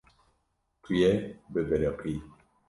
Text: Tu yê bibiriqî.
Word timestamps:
Tu 0.83 0.91
yê 1.01 1.11
bibiriqî. 1.51 2.15